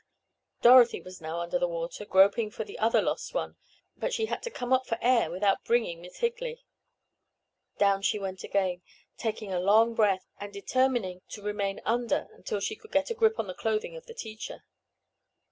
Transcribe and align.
Dorothy 0.63 0.99
was 0.99 1.21
now 1.21 1.41
under 1.41 1.59
water, 1.67 2.05
groping 2.05 2.49
for 2.49 2.63
the 2.63 2.79
other 2.79 3.03
lost 3.03 3.35
one. 3.35 3.57
But 3.95 4.11
she 4.15 4.25
had 4.25 4.41
to 4.41 4.49
come 4.49 4.73
up 4.73 4.87
for 4.87 4.97
air 4.99 5.29
without 5.29 5.63
bringing 5.63 6.01
Miss 6.01 6.17
Higley. 6.21 6.63
Down 7.77 8.01
she 8.01 8.17
went 8.17 8.43
again, 8.43 8.81
taking 9.19 9.53
a 9.53 9.59
long 9.59 9.93
breath 9.93 10.25
and 10.39 10.51
determining 10.51 11.21
to 11.29 11.43
remain 11.43 11.81
under 11.85 12.27
until 12.33 12.59
she 12.59 12.75
could 12.75 12.91
get 12.91 13.11
a 13.11 13.13
grip 13.13 13.37
on 13.37 13.45
the 13.45 13.53
clothing 13.53 13.95
of 13.95 14.07
the 14.07 14.15
teacher. 14.15 14.63